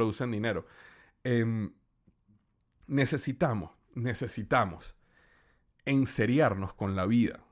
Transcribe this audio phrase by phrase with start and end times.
[0.00, 0.64] Producen dinero.
[1.24, 1.74] Em,
[2.86, 4.94] necesitamos, necesitamos
[5.84, 7.44] enseriarnos con la vida.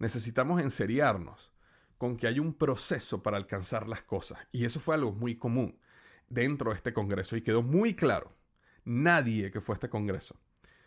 [0.00, 1.52] Necesitamos enseriarnos
[1.96, 4.40] con que hay un proceso para alcanzar las cosas.
[4.50, 5.78] Y eso fue algo muy común
[6.28, 8.36] dentro de este Congreso y quedó muy claro.
[8.84, 10.34] Nadie que fue a este Congreso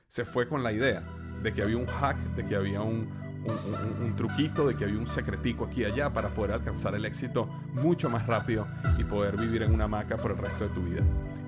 [0.10, 1.08] se fue con la idea
[1.42, 3.10] de que había un hack, de que había un,
[3.48, 7.48] un, truquito, de que había un secretico aquí y allá para poder alcanzar el éxito
[7.74, 11.02] mucho más rápido y poder vivir en una hamaca por el resto de tu vida.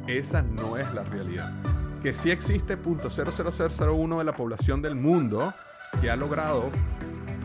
[0.07, 1.53] Esa no es la realidad.
[2.01, 5.53] Que sí existe .00001 de la población del mundo
[6.01, 6.69] que ha logrado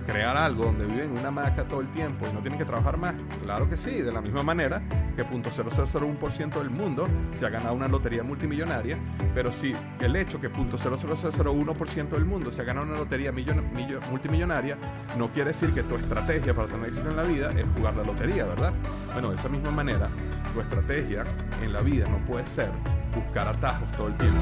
[0.07, 2.97] crear algo donde viven en una hamaca todo el tiempo y no tienen que trabajar
[2.97, 3.15] más?
[3.43, 4.83] Claro que sí, de la misma manera
[5.17, 8.99] que .0001% del mundo se ha ganado una lotería multimillonaria,
[9.35, 14.77] pero si el hecho que .0001% del mundo se ha ganado una lotería multimillonaria
[15.17, 18.05] no quiere decir que tu estrategia para tener éxito en la vida es jugar la
[18.05, 18.73] lotería, ¿verdad?
[19.13, 20.09] Bueno, de esa misma manera,
[20.53, 21.25] tu estrategia
[21.63, 22.71] en la vida no puede ser
[23.15, 24.41] buscar atajos todo el tiempo.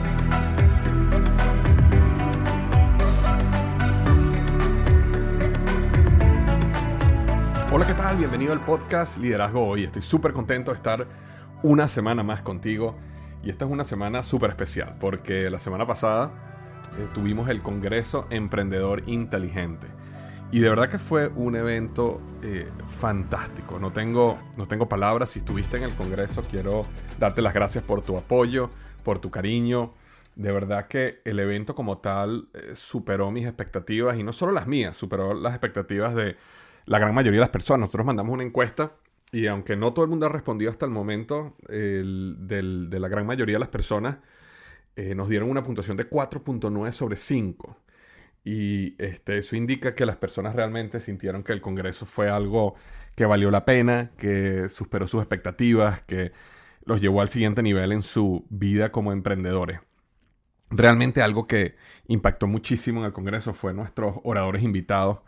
[7.75, 8.19] Hola, ¿qué tal?
[8.19, 9.84] Bienvenido al podcast Liderazgo Hoy.
[9.84, 11.06] Estoy súper contento de estar
[11.62, 12.95] una semana más contigo.
[13.42, 16.31] Y esta es una semana súper especial porque la semana pasada
[16.98, 19.87] eh, tuvimos el Congreso Emprendedor Inteligente.
[20.50, 22.69] Y de verdad que fue un evento eh,
[23.00, 23.81] fantástico.
[23.81, 25.31] No tengo, no tengo palabras.
[25.31, 26.83] Si estuviste en el Congreso, quiero
[27.19, 28.69] darte las gracias por tu apoyo,
[29.03, 29.95] por tu cariño.
[30.37, 34.66] De verdad que el evento como tal eh, superó mis expectativas y no solo las
[34.66, 36.37] mías, superó las expectativas de
[36.87, 37.81] la gran mayoría de las personas.
[37.81, 38.93] Nosotros mandamos una encuesta
[39.32, 43.56] y aunque no todo el mundo ha respondido hasta el momento, de la gran mayoría
[43.56, 44.19] de las personas
[44.94, 47.78] eh, nos dieron una puntuación de 4.9 sobre 5.
[48.44, 52.75] Y este, eso indica que las personas realmente sintieron que el Congreso fue algo
[53.15, 56.32] que valió la pena, que superó sus expectativas, que
[56.84, 59.81] los llevó al siguiente nivel en su vida como emprendedores.
[60.71, 61.76] Realmente algo que
[62.09, 65.21] impactó muchísimo en el Congreso fue nuestros oradores invitados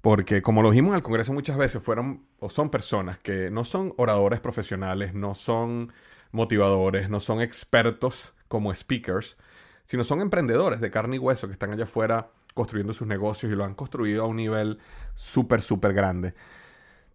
[0.00, 3.64] porque como lo dijimos en el Congreso muchas veces, fueron o son personas que no
[3.64, 5.92] son oradores profesionales, no son
[6.32, 9.36] motivadores, no son expertos como speakers,
[9.84, 13.56] sino son emprendedores de carne y hueso que están allá afuera construyendo sus negocios y
[13.56, 14.78] lo han construido a un nivel
[15.14, 16.34] súper, súper grande.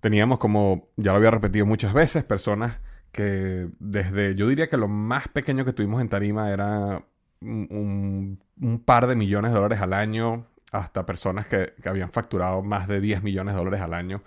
[0.01, 2.79] Teníamos, como ya lo había repetido muchas veces, personas
[3.11, 7.05] que desde, yo diría que lo más pequeño que tuvimos en Tarima era
[7.41, 12.87] un, un par de millones de dólares al año, hasta personas que, habían facturado más
[12.87, 14.23] de 10 millones de dólares al año.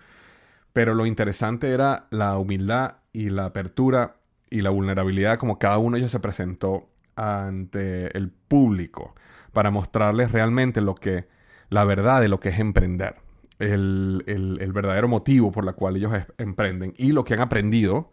[0.73, 4.17] Pero lo interesante era la humildad y la apertura
[4.51, 9.15] y la vulnerabilidad como cada uno de ellos se presentó ante el público
[9.53, 11.27] para mostrarles realmente lo que,
[11.69, 13.17] la verdad de lo que es emprender,
[13.59, 18.13] el, el verdadero motivo por la cual ellos emprenden y lo que han aprendido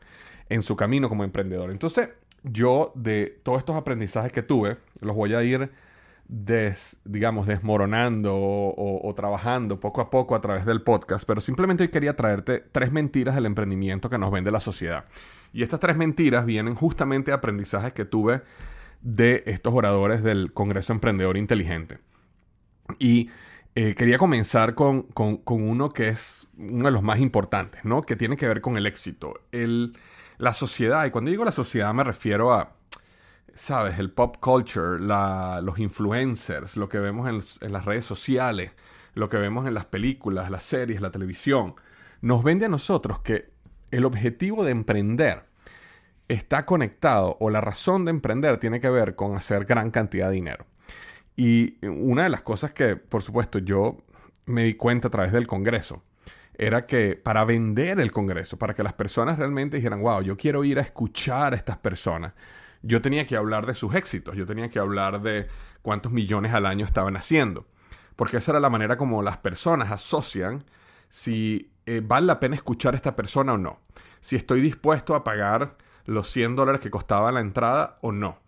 [0.50, 1.70] en su camino como emprendedor.
[1.72, 2.10] Entonces,
[2.44, 5.72] yo de todos estos aprendizajes que tuve, los voy a ir
[6.28, 12.16] digamos, desmoronando o, trabajando poco a poco a través del podcast, pero simplemente hoy quería
[12.16, 15.06] traerte tres mentiras del emprendimiento que nos vende la sociedad.
[15.54, 18.42] Y estas tres mentiras vienen justamente de aprendizajes que tuve
[19.02, 22.00] de estos oradores del Congreso Emprendedor Inteligente.
[23.00, 23.30] Y
[23.76, 28.02] eh, quería comenzar con, con, uno que es uno de los más importantes, ¿no?
[28.02, 29.42] Que tiene que ver con el éxito.
[29.52, 29.98] El,
[30.38, 32.75] la sociedad, y cuando digo la sociedad me refiero a
[33.56, 38.72] sabes, el pop culture, los influencers, lo que vemos en, las redes sociales,
[39.14, 41.76] lo que vemos en las películas, las series, la televisión,
[42.22, 43.50] nos vende a nosotros que
[43.92, 45.46] el objetivo de emprender
[46.28, 50.36] está conectado o la razón de emprender tiene que ver con hacer gran cantidad de
[50.36, 50.66] dinero.
[51.38, 53.98] Y una de las cosas que, por supuesto, yo
[54.46, 56.04] me di cuenta a través del Congreso,
[56.58, 60.64] era que para vender el Congreso, para que las personas realmente dijeran, wow, yo quiero
[60.64, 62.34] ir a escuchar a estas personas,
[62.86, 65.48] yo tenía que hablar de sus éxitos, yo tenía que hablar de
[65.82, 67.66] cuántos millones al año estaban haciendo,
[68.16, 70.64] porque esa era la manera como las personas asocian
[71.10, 73.80] si eh, vale la pena escuchar a esta persona o no,
[74.20, 78.40] si estoy dispuesto a pagar los 100 dólares que costaba la entrada o no.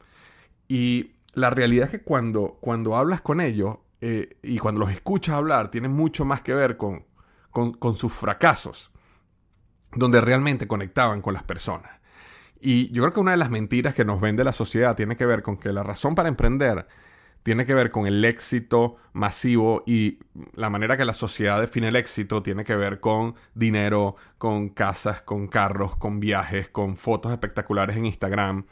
[0.68, 5.36] Y la realidad es que cuando, cuando hablas con ellos eh, y cuando los escuchas
[5.36, 7.06] hablar, tiene mucho más que ver con,
[7.50, 8.92] con, con sus fracasos
[9.94, 11.97] donde realmente conectaban con las personas.
[12.60, 15.26] Y yo creo que una de las mentiras que nos vende la sociedad tiene que
[15.26, 16.88] ver con que la razón para emprender
[17.44, 20.20] tiene que ver con el éxito masivo y
[20.54, 25.22] la manera que la sociedad define el éxito tiene que ver con dinero, con casas,
[25.22, 28.66] con carros, con viajes, con fotos espectaculares en Instagram.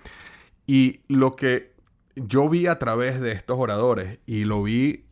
[0.67, 1.73] Y lo que
[2.15, 5.05] yo vi a través de estos oradores y lo vi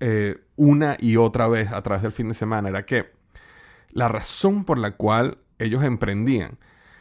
[0.00, 3.12] eh, una y otra vez a través del fin de semana era que
[3.90, 6.58] la razón por la cual ellos emprendían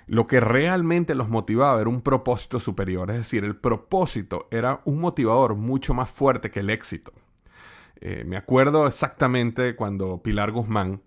[0.08, 5.00] lo que realmente los motivaba era un propósito superior, es decir, el propósito era un
[5.00, 7.12] motivador mucho más fuerte que el éxito.
[8.02, 11.02] Eh, me acuerdo exactamente cuando Pilar Guzmán,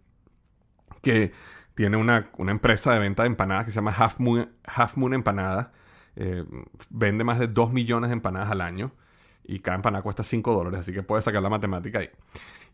[1.03, 1.33] que
[1.75, 5.73] tiene una, empresa de venta de empanadas que se llama Half Moon, Half Moon Empanada,
[6.17, 6.45] eh,
[6.91, 8.93] vende más de 2 millones de empanadas al año
[9.45, 12.11] y cada empanada cuesta 5 dólares, así que puedes sacar la matemática ahí.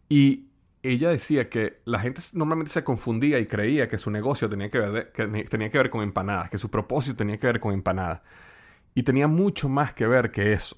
[0.09, 0.49] Y
[0.91, 4.79] ella decía que la gente normalmente se confundía y creía que su negocio tenía que,
[4.79, 8.21] ver que tenía que ver con empanadas, que su propósito tenía que ver con empanadas.
[8.95, 10.77] Y tenía mucho más que ver que eso.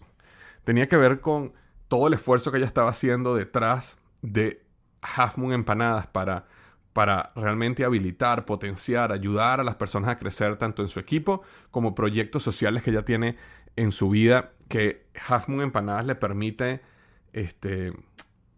[0.64, 1.52] Tenía que ver con
[1.88, 4.64] todo el esfuerzo que ella estaba haciendo detrás de
[5.02, 6.46] Half Moon Empanadas para,
[6.92, 11.94] para realmente habilitar, potenciar, ayudar a las personas a crecer tanto en su equipo como
[11.94, 13.36] proyectos sociales que ella tiene
[13.76, 16.80] en su vida que Half Moon Empanadas le permite
[17.32, 17.92] este,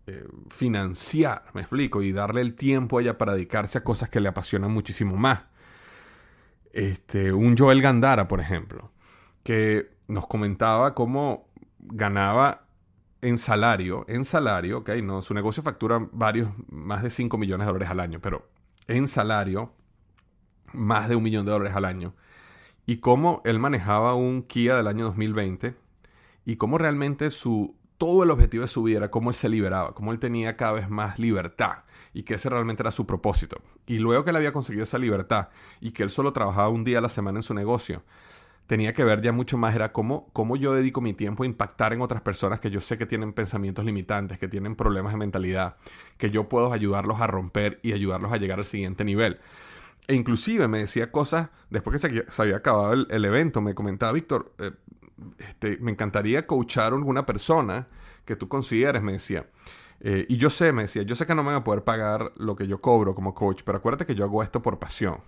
[0.09, 4.21] eh, financiar, me explico, y darle el tiempo a ella para dedicarse a cosas que
[4.21, 5.43] le apasionan muchísimo más.
[6.73, 8.91] Este, un Joel Gandara, por ejemplo,
[9.43, 12.65] que nos comentaba cómo ganaba
[13.21, 17.73] en salario, en salario, ok, no, su negocio factura varios, más de 5 millones de
[17.73, 18.49] dólares al año, pero
[18.87, 19.73] en salario,
[20.73, 22.15] más de un millón de dólares al año.
[22.87, 25.75] Y cómo él manejaba un Kia del año 2020
[26.47, 29.93] y cómo realmente su todo el objetivo de su vida era cómo él se liberaba,
[29.93, 31.81] cómo él tenía cada vez más libertad
[32.15, 33.61] y que ese realmente era su propósito.
[33.87, 35.49] Y luego que él había conseguido esa libertad
[35.81, 38.03] y que él solo trabajaba un día a la semana en su negocio,
[38.69, 41.93] tenía que ver ya mucho más, era cómo, cómo yo dedico mi tiempo a impactar
[41.93, 45.77] en otras personas que yo sé que tienen pensamientos limitantes, que tienen problemas de mentalidad,
[46.19, 49.41] que yo puedo ayudarlos a romper y ayudarlos a llegar al siguiente nivel.
[50.07, 54.53] E inclusive me decía cosas, después que se, había acabado el, evento, me comentaba, Víctor,
[54.59, 54.71] eh,
[55.39, 57.89] este, me encantaría coachar a alguna persona
[58.25, 59.47] que tú consideres, me decía.
[60.01, 62.33] Eh, y yo sé, me decía, yo sé que no me van a poder pagar
[62.37, 65.21] lo que yo cobro como coach, pero acuérdate que yo hago esto por pasión.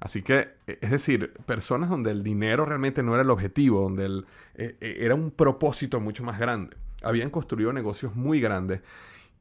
[0.00, 4.24] Así que, e, es decir, personas donde el dinero realmente no era el objetivo, donde
[4.54, 6.76] e, e, era un propósito mucho más grande.
[7.02, 8.80] Habían construido negocios muy grandes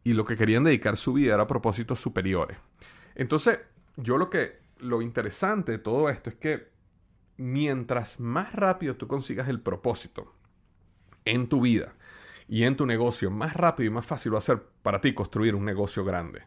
[0.04, 2.58] y lo que querían dedicar su vida era a propósitos superiores.
[3.16, 3.60] Entonces,
[3.98, 6.75] yo lo que, lo interesante de todo esto es que
[7.38, 10.34] mientras más rápido tú consigas el propósito
[11.26, 11.96] en tu vida
[12.48, 15.56] y en tu negocio, más rápido y más fácil va a ser para ti construir
[15.56, 16.44] un negocio grande.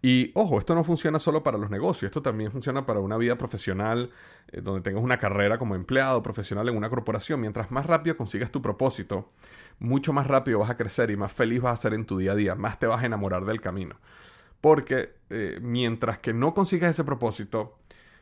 [0.00, 3.36] Y ojo, esto no funciona solo para los negocios, esto también funciona para una vida
[3.36, 4.10] profesional,
[4.52, 7.40] eh, donde tengas una carrera como empleado profesional en una corporación.
[7.40, 9.32] Mientras más rápido consigas tu propósito,
[9.80, 12.32] mucho más rápido vas a crecer y más feliz vas a ser en tu día
[12.32, 13.96] a día, más te vas a enamorar del camino.
[14.60, 17.77] Porque eh, mientras que no consigas ese propósito,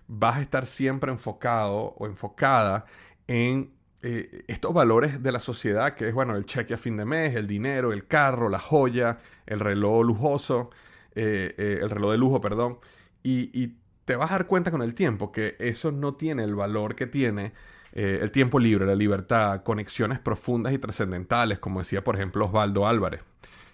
[0.09, 2.85] vas a estar siempre enfocado o enfocada
[3.27, 3.73] en
[4.03, 7.35] eh, estos valores de la sociedad, que es, bueno, el cheque a fin de mes,
[7.35, 10.71] el dinero, el carro, la joya, el reloj lujoso,
[11.15, 12.79] eh, eh, el reloj de lujo, perdón,
[13.23, 13.75] y,
[14.05, 17.09] te vas a dar cuenta con el tiempo que eso no tiene el valor que
[17.09, 17.53] tiene
[17.93, 23.23] el tiempo libre, la libertad, conexiones profundas y trascendentales, como decía, por ejemplo, Osvaldo Álvarez,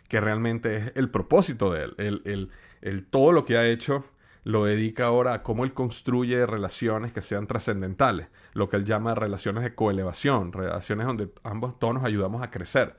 [0.08, 4.04] que realmente es el propósito de él, el, el todo lo que ha hecho
[4.44, 9.14] lo dedica ahora a cómo él construye relaciones que sean trascendentales, lo que él llama
[9.14, 12.96] relaciones de coelevación, relaciones donde ambos todos nos ayudamos a crecer,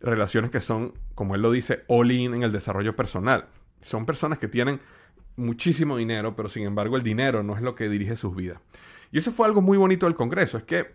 [0.00, 3.48] relaciones que son, como él lo dice, all in en el desarrollo personal.
[3.80, 4.80] Son personas que tienen
[5.36, 8.60] muchísimo dinero, pero sin embargo el dinero no es lo que dirige sus vidas.
[9.10, 10.94] Y eso fue algo muy bonito del Congreso, es que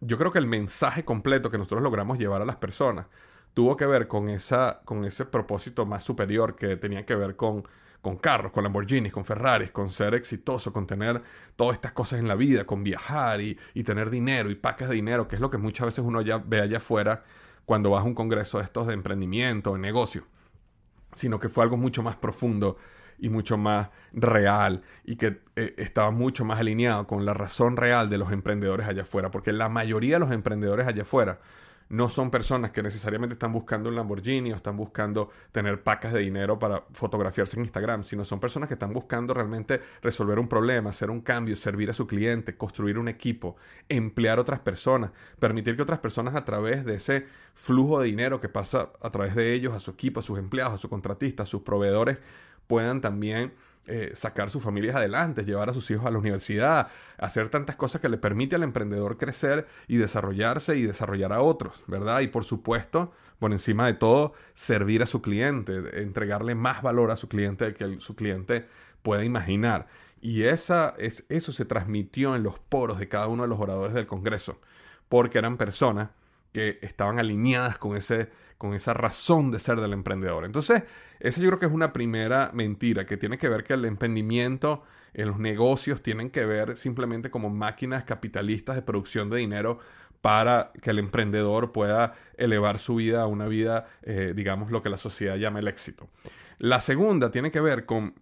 [0.00, 3.06] yo creo que el mensaje completo que nosotros logramos llevar a las personas
[3.52, 7.66] tuvo que ver con, esa, con ese propósito más superior que tenía que ver con
[8.02, 11.22] con carros, con Lamborghinis, con Ferraris, con ser exitoso, con tener
[11.56, 15.26] todas estas cosas en la vida, con viajar y, tener dinero y paques de dinero,
[15.28, 17.24] que es lo que muchas veces uno ya ve allá afuera
[17.64, 20.24] cuando vas a un congreso de estos de emprendimiento, de negocio,
[21.14, 22.76] sino que fue algo mucho más profundo
[23.18, 28.08] y mucho más real y que eh, estaba mucho más alineado con la razón real
[28.08, 31.40] de los emprendedores allá afuera, porque la mayoría de los emprendedores allá afuera
[31.88, 36.20] no son personas que necesariamente están buscando un Lamborghini o están buscando tener pacas de
[36.20, 40.90] dinero para fotografiarse en Instagram, sino son personas que están buscando realmente resolver un problema,
[40.90, 43.56] hacer un cambio, servir a su cliente, construir un equipo,
[43.88, 48.48] emplear otras personas, permitir que otras personas a través de ese flujo de dinero que
[48.48, 51.50] pasa a través de ellos, a su equipo, a sus empleados, a sus contratistas, a
[51.50, 52.18] sus proveedores,
[52.66, 53.54] puedan también
[53.90, 58.02] eh, sacar sus familias adelante, llevar a sus hijos a la universidad, hacer tantas cosas
[58.02, 62.20] que le permite al emprendedor crecer y desarrollarse y desarrollar a otros, ¿verdad?
[62.20, 67.16] Y por supuesto, por encima de todo, servir a su cliente, entregarle más valor a
[67.16, 68.68] su cliente que su cliente
[69.02, 69.86] pueda imaginar.
[70.20, 73.94] Y esa, es, eso se transmitió en los poros de cada uno de los oradores
[73.94, 74.60] del Congreso,
[75.08, 76.10] porque eran personas
[76.52, 80.44] que estaban alineadas con, ese, con esa razón de ser del emprendedor.
[80.44, 80.84] Entonces,
[81.20, 84.82] esa yo creo que es una primera mentira, que tiene que ver que el emprendimiento
[85.14, 89.78] en los negocios tienen que ver simplemente como máquinas capitalistas de producción de dinero
[90.20, 94.88] para que el emprendedor pueda elevar su vida a una vida, eh, digamos, lo que
[94.88, 96.08] la sociedad llama el éxito.
[96.58, 98.14] La segunda tiene que ver con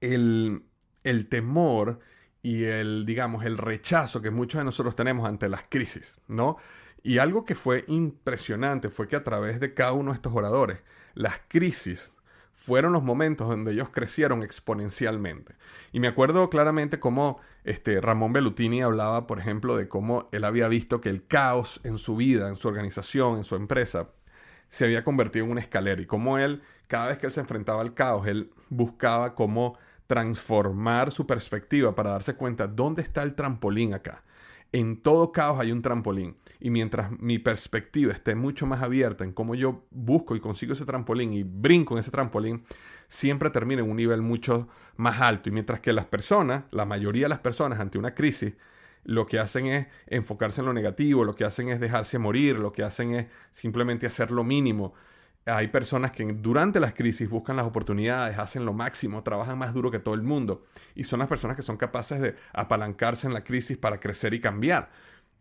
[0.00, 0.62] el,
[1.02, 1.98] el temor
[2.42, 6.56] y el, digamos, el rechazo que muchos de nosotros tenemos ante las crisis, ¿no?
[7.06, 10.80] Y algo que fue impresionante fue que a través de cada uno de estos oradores,
[11.14, 12.16] las crisis
[12.52, 15.54] fueron los momentos donde ellos crecieron exponencialmente.
[15.92, 20.66] Y me acuerdo claramente cómo este, Ramón Bellutini hablaba, por ejemplo, de cómo él había
[20.66, 24.08] visto que el caos en su vida, en su organización, en su empresa,
[24.68, 27.82] se había convertido en una escalera y cómo él, cada vez que él se enfrentaba
[27.82, 33.94] al caos, él buscaba cómo transformar su perspectiva para darse cuenta dónde está el trampolín
[33.94, 34.24] acá.
[34.78, 36.36] En todo caos hay un trampolín.
[36.60, 40.84] Y mientras mi perspectiva esté mucho más abierta en cómo yo busco y consigo ese
[40.84, 42.62] trampolín y brinco en ese trampolín,
[43.08, 45.48] siempre termina en un nivel mucho más alto.
[45.48, 48.52] Y mientras que las personas, la mayoría de las personas ante una crisis,
[49.02, 52.72] lo que hacen es enfocarse en lo negativo, lo que hacen es dejarse morir, lo
[52.72, 54.92] que hacen es simplemente hacer lo mínimo
[55.46, 59.92] hay personas que durante las crisis buscan las oportunidades, hacen lo máximo, trabajan más duro
[59.92, 60.64] que todo el mundo.
[60.96, 64.40] Y son las personas que son capaces de apalancarse en la crisis para crecer y
[64.40, 64.90] cambiar.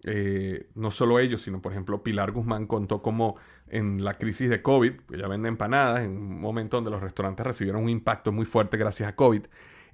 [0.03, 4.61] Eh, no solo ellos, sino por ejemplo Pilar Guzmán contó cómo en la crisis de
[4.61, 8.45] COVID, que ella vende empanadas, en un momento donde los restaurantes recibieron un impacto muy
[8.45, 9.41] fuerte gracias a COVID,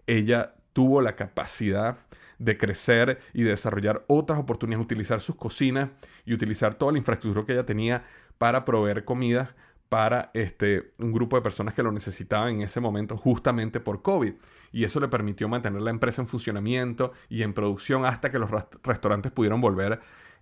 [0.08, 2.00] ella tuvo la capacidad
[2.38, 5.92] de crecer y de desarrollar otras oportunidades, utilizar sus cocinas
[6.26, 8.04] y utilizar toda la infraestructura que ella tenía
[8.38, 9.56] para proveer comida
[9.92, 14.36] para este, un grupo de personas que lo necesitaban en ese momento justamente por COVID.
[14.72, 18.50] Y eso le permitió mantener la empresa en funcionamiento y en producción hasta que los
[18.84, 20.00] restaurantes pudieron volver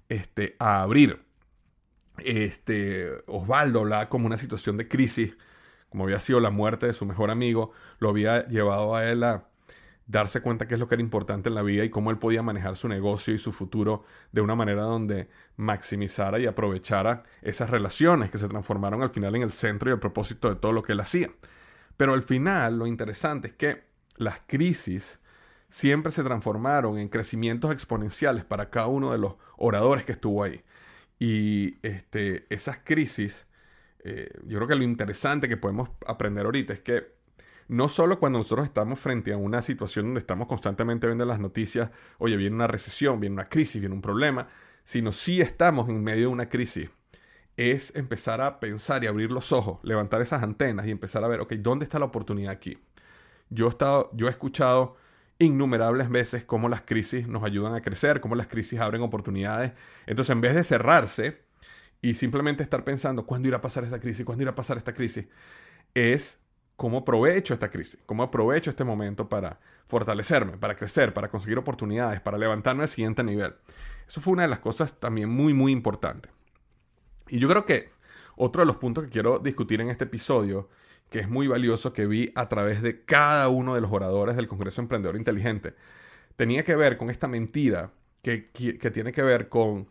[0.07, 1.23] este, a abrir.
[2.19, 5.35] Este, Osvaldo hablaba como una situación de crisis,
[5.89, 9.48] como había sido la muerte de su mejor amigo, lo había llevado a él a
[10.09, 12.41] darse cuenta qué es lo que era importante en la vida y cómo él podía
[12.41, 18.31] manejar su negocio y su futuro de una manera donde maximizara y aprovechara esas relaciones
[18.31, 20.93] que se transformaron al final en el centro y el propósito de todo lo que
[20.93, 21.29] él hacía.
[21.95, 23.83] Pero al final lo interesante es que
[24.17, 25.19] las crisis
[25.69, 30.63] siempre se transformaron en crecimientos exponenciales para cada uno de los oradores que estuvo ahí.
[31.19, 33.45] Y este, esas crisis,
[34.03, 37.18] eh, yo creo que lo interesante que podemos aprender ahorita es que
[37.69, 41.91] no solo cuando nosotros estamos frente a una situación donde estamos constantemente viendo las noticias,
[42.17, 44.47] oye, viene una recesión, viene una crisis, viene un problema,
[44.83, 46.89] sino si estamos en medio de una crisis.
[47.57, 51.41] Es empezar a pensar y abrir los ojos, levantar esas antenas y empezar a ver,
[51.41, 52.79] ok, ¿dónde está la oportunidad aquí?
[53.49, 54.95] Yo he, estado, yo he escuchado
[55.37, 59.73] innumerables veces cómo las crisis nos ayudan a crecer, cómo las crisis abren oportunidades.
[60.07, 61.43] Entonces, en vez de cerrarse
[62.01, 64.25] y simplemente estar pensando, ¿cuándo irá a pasar esta crisis?
[64.25, 65.27] ¿Cuándo irá a pasar esta crisis?
[65.93, 66.39] Es
[66.79, 72.21] cómo aprovecho esta crisis, cómo aprovecho este momento para fortalecerme, para crecer, para conseguir oportunidades,
[72.21, 73.53] para levantarme al siguiente nivel.
[74.07, 76.31] Eso fue una de las cosas también muy, muy importantes.
[77.27, 77.89] Y yo creo que
[78.37, 80.69] otro de los puntos que quiero discutir en este episodio,
[81.09, 84.47] que es muy valioso, que vi a través de cada uno de los oradores del
[84.47, 85.75] Congreso Emprendedor Inteligente,
[86.37, 88.37] tenía que ver con esta mentira que,
[88.93, 89.89] tiene que ver con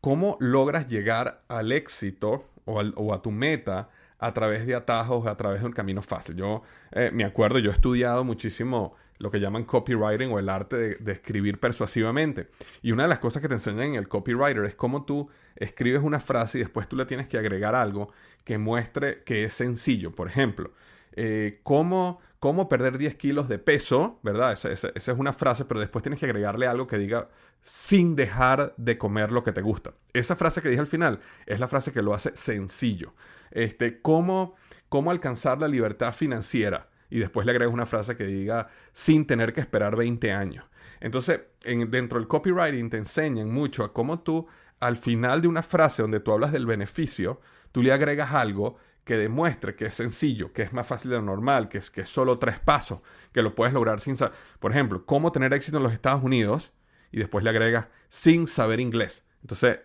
[0.00, 5.60] cómo logras llegar al éxito o a tu meta a través de atajos, a través
[5.60, 6.36] de un camino fácil.
[6.36, 10.94] Yo eh, me acuerdo, yo he estudiado muchísimo lo que llaman copywriting o el arte
[10.94, 12.48] de, escribir persuasivamente.
[12.82, 16.02] Y una de las cosas que te enseñan en el copywriter es cómo tú escribes
[16.02, 18.12] una frase y después tú le tienes que agregar algo
[18.44, 20.14] que muestre que es sencillo.
[20.14, 20.72] Por ejemplo,
[21.12, 24.52] eh, cómo, cómo, perder 10 kilos de peso, ¿verdad?
[24.52, 27.28] Esa, esa, es una frase, pero después tienes que agregarle algo que diga
[27.60, 29.94] sin dejar de comer lo que te gusta.
[30.12, 33.12] Esa frase que dije al final es la frase que lo hace sencillo
[33.50, 34.54] este, cómo,
[34.88, 36.88] cómo alcanzar la libertad financiera.
[37.10, 40.64] Y después le agregas una frase que diga sin tener que esperar 20 años.
[41.00, 44.46] Entonces, en, dentro del copywriting te enseñan mucho a cómo tú,
[44.80, 47.40] al final de una frase donde tú hablas del beneficio,
[47.72, 51.22] tú le agregas algo que demuestre que es sencillo, que es más fácil de lo
[51.22, 53.00] normal, que es, que es solo tres pasos,
[53.32, 54.36] que lo puedes lograr sin saber.
[54.60, 56.74] Por ejemplo, cómo tener éxito en los Estados Unidos
[57.10, 59.24] y después le agregas sin saber inglés.
[59.40, 59.80] Entonces,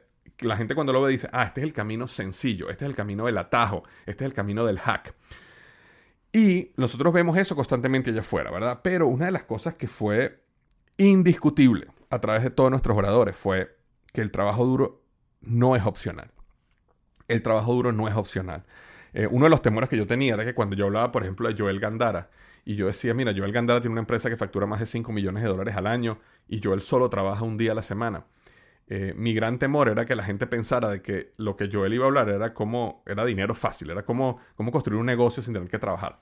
[0.48, 2.96] la gente cuando lo ve dice, ah, este es el camino sencillo, este es el
[2.96, 5.14] camino del atajo, este es el camino del hack.
[6.32, 8.82] Y nosotros vemos eso constantemente allá afuera, ¿verdad?
[8.84, 10.44] Pero una de las cosas que fue
[10.98, 13.78] indiscutible a través de todos nuestros oradores fue
[14.12, 15.04] que el trabajo duro
[15.42, 16.32] no es opcional.
[17.28, 18.64] El trabajo duro no es opcional.
[19.14, 21.48] Eh, uno de los temores que yo tenía era que cuando yo hablaba, por ejemplo,
[21.48, 22.30] de Joel Gandara,
[22.66, 25.44] y yo decía, mira, Joel Gandara tiene una empresa que factura más de 5 millones
[25.44, 28.26] de dólares al año, y Joel solo trabaja un día a la semana.
[28.88, 32.06] Eh, mi gran temor era que la gente pensara de que lo que Joel iba
[32.06, 35.70] a hablar era como era dinero fácil, era como cómo construir un negocio sin tener
[35.70, 36.20] que trabajar.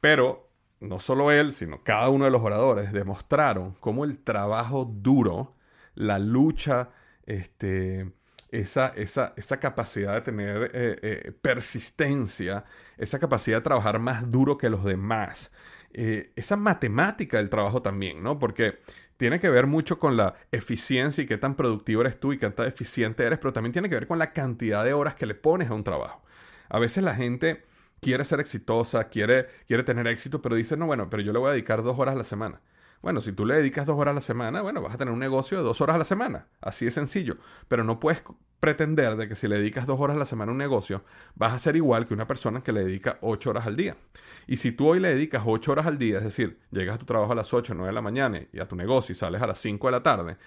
[0.00, 5.56] Pero no solo él, sino cada uno de los oradores demostraron cómo el trabajo duro,
[5.94, 6.90] la lucha,
[7.24, 8.12] este,
[8.50, 12.64] esa, esa, esa capacidad de tener eh, eh, persistencia,
[12.98, 15.52] esa capacidad de trabajar más duro que los demás,
[15.96, 18.36] esa matemática del trabajo también, ¿no?
[18.40, 18.80] Porque
[19.16, 22.50] tiene que ver mucho con la eficiencia y qué tan productivo eres tú y qué
[22.50, 25.34] tan eficiente eres, pero también tiene que ver con la cantidad de horas que le
[25.34, 26.22] pones a un trabajo.
[26.68, 27.64] A veces la gente
[28.00, 31.48] quiere ser exitosa, quiere, quiere tener éxito, pero dice, no, bueno, pero yo le voy
[31.48, 32.60] a dedicar dos horas a la semana.
[33.04, 35.20] Bueno, si tú le dedicas dos horas a la semana, bueno, vas a tener un
[35.20, 36.46] negocio de dos horas a la semana.
[36.62, 37.36] Así de sencillo.
[37.68, 38.22] Pero no puedes
[38.60, 41.52] pretender de que si le dedicas dos horas a la semana a un negocio, vas
[41.52, 43.98] a ser igual que una persona que le dedica ocho horas al día.
[44.46, 47.04] Y si tú hoy le dedicas ocho horas al día, es decir, llegas a tu
[47.04, 49.46] trabajo a las ocho 9 de la mañana y a tu negocio y sales a
[49.46, 50.38] las 5 de la tarde,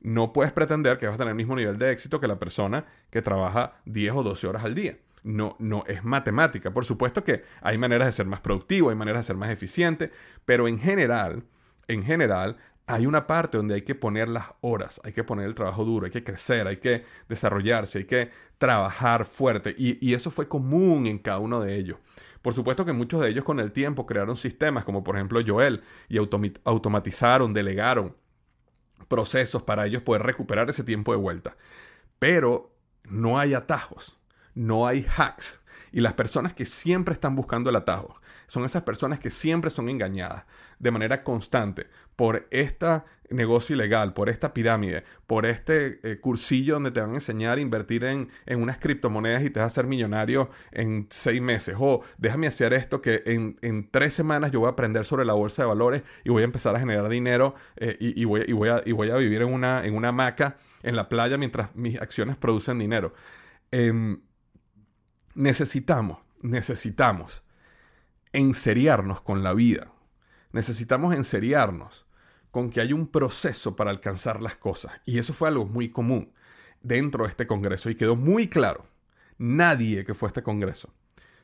[0.00, 2.86] no puedes pretender que vas a tener el mismo nivel de éxito que la persona
[3.10, 4.98] que trabaja 10 o 12 horas al día.
[5.22, 6.72] No, no es matemática.
[6.72, 10.10] Por supuesto que hay maneras de ser más productivo, hay maneras de ser más eficiente,
[10.44, 11.44] pero en general,
[11.90, 12.56] en general,
[12.86, 16.06] hay una parte donde hay que poner las horas, hay que poner el trabajo duro,
[16.06, 19.74] hay que crecer, hay que desarrollarse, hay que trabajar fuerte.
[19.76, 21.98] Y, eso fue común en cada uno de ellos.
[22.42, 25.82] Por supuesto que muchos de ellos con el tiempo crearon sistemas, como por ejemplo Joel,
[26.08, 28.16] y automatizaron, delegaron
[29.08, 31.56] procesos para ellos poder recuperar ese tiempo de vuelta.
[32.18, 34.18] Pero no hay atajos,
[34.54, 35.60] no hay hacks.
[35.92, 38.20] Y las personas que siempre están buscando el atajo
[38.50, 40.44] son esas personas que siempre son engañadas
[40.80, 46.90] de manera constante por este negocio ilegal, por esta pirámide, por este eh, cursillo donde
[46.90, 50.50] te van a enseñar a invertir en, unas criptomonedas y te vas a hacer millonario
[50.72, 51.76] en seis meses.
[51.78, 55.62] O déjame hacer esto que en, tres semanas yo voy a aprender sobre la bolsa
[55.62, 58.82] de valores y voy a empezar a generar dinero eh, y, voy, y, voy a,
[58.84, 62.36] y, voy, a, vivir en una, en una hamaca en la playa mientras mis acciones
[62.36, 63.14] producen dinero.
[63.70, 64.22] Em,
[65.36, 67.44] necesitamos, necesitamos
[68.32, 69.92] enseriarnos con la vida.
[70.52, 72.06] Necesitamos enseriarnos
[72.50, 74.92] con que hay un proceso para alcanzar las cosas.
[75.04, 76.32] Y eso fue algo muy común
[76.82, 78.86] dentro de este Congreso y quedó muy claro.
[79.38, 80.92] Nadie que fue a este Congreso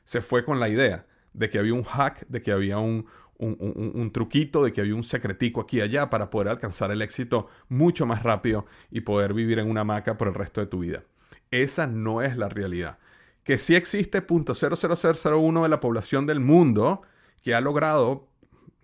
[0.05, 3.07] se fue con la idea de que había un hack, de que había un,
[3.39, 7.49] un, truquito, de que había un secretico aquí y allá para poder alcanzar el éxito
[7.69, 11.05] mucho más rápido y poder vivir en una hamaca por el resto de tu vida.
[11.51, 12.99] Esa no es la realidad
[13.47, 17.03] que sí existe .00001 de la población del mundo
[17.43, 18.29] que ha logrado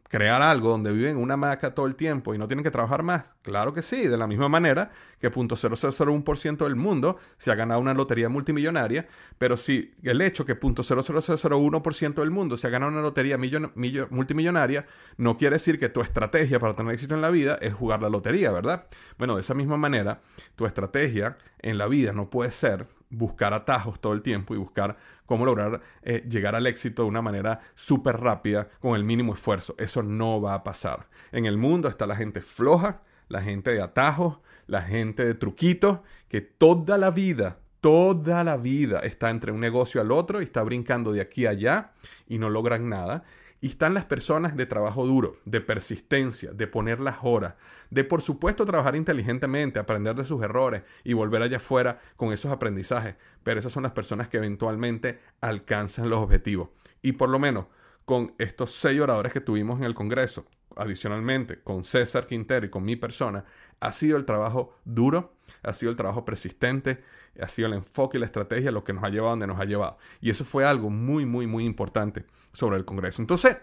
[0.08, 3.02] crear algo donde viven en una hamaca todo el tiempo y no tienen que trabajar
[3.02, 3.24] más.
[3.42, 7.92] Claro que sí, de la misma manera que .0001% del mundo se ha ganado una
[7.92, 13.38] lotería multimillonaria, pero si el hecho que .00001% del mundo se ha ganado una lotería
[13.38, 18.00] multimillonaria no quiere decir que tu estrategia para tener éxito en la vida es jugar
[18.00, 18.86] la lotería, ¿verdad?
[19.18, 20.20] Bueno, de esa misma manera,
[20.54, 24.96] tu estrategia en la vida no puede ser buscar atajos todo el tiempo y buscar
[25.26, 29.74] cómo lograr eh, llegar al éxito de una manera súper rápida con el mínimo esfuerzo.
[29.78, 31.08] Eso no va a pasar.
[31.30, 36.00] En el mundo está la gente floja, la gente de atajos, la gente de truquitos,
[36.28, 40.62] que toda la vida, toda la vida está entre un negocio al otro y está
[40.62, 41.92] brincando de aquí a allá
[42.26, 43.24] y no logran nada.
[43.62, 47.54] Y están las personas de trabajo duro, de persistencia, de poner las horas,
[47.90, 52.50] de por supuesto trabajar inteligentemente, aprender de sus errores y volver allá afuera con esos
[52.50, 53.14] aprendizajes.
[53.44, 56.70] Pero esas son las personas que eventualmente alcanzan los objetivos.
[57.02, 57.66] Y por lo menos
[58.04, 60.44] con estos seis oradores que tuvimos en el Congreso,
[60.74, 63.44] adicionalmente con César Quintero y con mi persona,
[63.78, 67.04] ha sido el trabajo duro, ha sido el trabajo persistente,
[67.40, 69.64] ha sido el enfoque y la estrategia lo que nos ha llevado donde nos ha
[69.64, 69.98] llevado.
[70.20, 73.22] Y eso fue algo muy, muy, muy importante sobre el Congreso.
[73.22, 73.58] Entonces,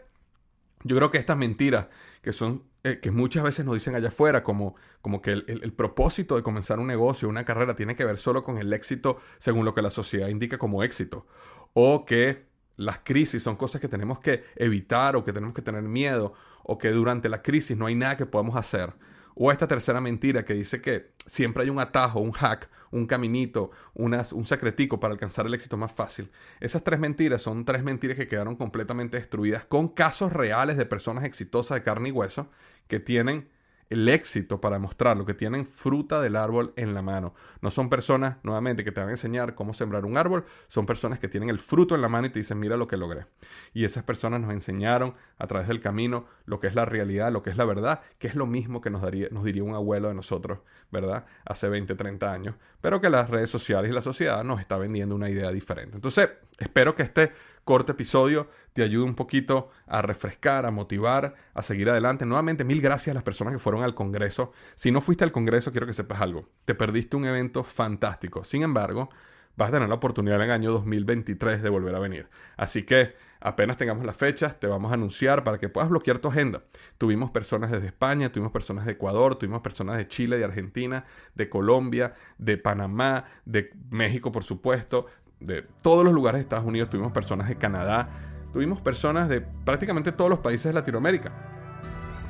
[0.83, 1.87] yo creo que estas mentiras
[2.21, 6.37] que son eh, que muchas veces nos dicen allá afuera, como, como que el, propósito
[6.37, 9.73] de comenzar un negocio, una carrera, tiene que ver solo con el éxito según lo
[9.73, 11.27] que la sociedad indica como éxito.
[11.73, 15.83] O que las crisis son cosas que tenemos que evitar o que tenemos que tener
[15.83, 18.93] miedo o que durante la crisis no hay nada que podamos hacer.
[19.41, 23.71] O esta tercera mentira que dice que siempre hay un atajo, un hack, un caminito,
[23.93, 26.29] un secretico para alcanzar el éxito más fácil.
[26.59, 31.23] Esas tres mentiras son tres mentiras que quedaron completamente destruidas con casos reales de personas
[31.23, 32.51] exitosas de carne y hueso
[32.89, 33.47] que tienen
[33.89, 37.33] el éxito para mostrar lo que tienen fruta del árbol en la mano.
[37.61, 41.19] No son personas, nuevamente, que te van a enseñar cómo sembrar un árbol, son personas
[41.19, 43.25] que tienen el fruto en la mano y te dicen, mira lo que logré.
[43.73, 47.41] Y esas personas nos enseñaron a través del camino lo que es la realidad, lo
[47.41, 50.09] que es la verdad, que es lo mismo que nos, daría, nos diría un abuelo
[50.09, 50.59] de nosotros,
[50.91, 51.25] ¿verdad?
[51.45, 55.15] Hace 20, 30 años, pero que las redes sociales y la sociedad nos está vendiendo
[55.15, 55.95] una idea diferente.
[55.95, 57.31] Entonces, espero que este
[57.63, 62.25] corto episodio te ayude un poquito a refrescar, a motivar, a seguir adelante.
[62.25, 64.51] Nuevamente, mil gracias a las personas que fueron al Congreso.
[64.75, 66.47] Si no fuiste al Congreso, quiero que sepas algo.
[66.65, 68.43] Te perdiste un evento fantástico.
[68.43, 69.09] Sin embargo,
[69.57, 72.29] vas a tener la oportunidad en el año 2023 de volver a venir.
[72.55, 76.29] Así que apenas tengamos las fechas, te vamos a anunciar para que puedas bloquear tu
[76.29, 76.63] agenda.
[76.97, 81.49] Tuvimos personas desde España, tuvimos personas de Ecuador, tuvimos personas de Chile, de Argentina, de
[81.49, 85.07] Colombia, de Panamá, de México, por supuesto,
[85.39, 88.09] de todos los lugares de Estados Unidos, tuvimos personas de Canadá,
[88.53, 91.31] tuvimos personas de prácticamente todos los países de Latinoamérica.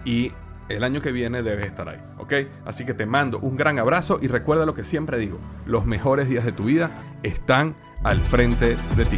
[0.06, 0.32] Y
[0.69, 2.34] el año que viene debes estar ahí, ¿ok?
[2.65, 6.30] Así que te mando un gran abrazo y recuerda lo que siempre digo, los mejores
[6.30, 6.91] días de tu vida
[7.24, 9.17] están al frente de ti.